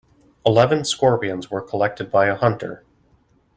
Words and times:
Eleven 0.47 0.83
scorpions 0.83 1.51
were 1.51 1.61
collected 1.61 2.09
by 2.09 2.25
a 2.25 2.33
hunter. 2.35 2.83